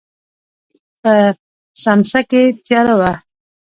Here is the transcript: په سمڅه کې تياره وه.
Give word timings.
په 1.01 1.13
سمڅه 1.83 2.21
کې 2.29 2.43
تياره 2.65 2.93
وه. 2.99 3.11